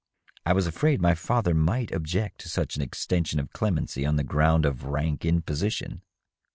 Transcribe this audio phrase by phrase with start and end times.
[0.47, 4.23] I was afraid my father might object to such an extension of clemency on the
[4.23, 6.01] ground of rank imposition."